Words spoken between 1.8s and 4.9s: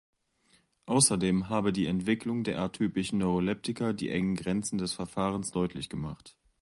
Entwicklung der atypischen Neuroleptika die engen Grenzen